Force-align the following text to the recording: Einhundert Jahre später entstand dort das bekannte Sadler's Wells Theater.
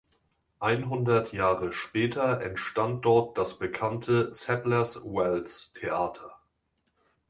Einhundert 0.59 1.31
Jahre 1.31 1.71
später 1.73 2.41
entstand 2.41 3.05
dort 3.05 3.37
das 3.37 3.59
bekannte 3.59 4.33
Sadler's 4.33 4.99
Wells 5.05 5.73
Theater. 5.75 6.39